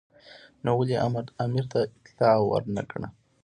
نو 0.63 0.71
ولې 0.77 0.95
یې 0.95 1.01
امیر 1.45 1.65
ته 1.71 1.79
اطلاع 1.99 2.37
ور 2.49 2.63
نه 2.75 2.83
کړه. 2.91 3.07